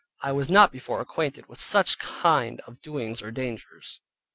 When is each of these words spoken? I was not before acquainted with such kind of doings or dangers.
I 0.23 0.31
was 0.31 0.49
not 0.49 0.71
before 0.71 0.99
acquainted 0.99 1.45
with 1.47 1.59
such 1.61 1.99
kind 1.99 2.59
of 2.61 2.81
doings 2.81 3.21
or 3.21 3.29
dangers. 3.29 4.01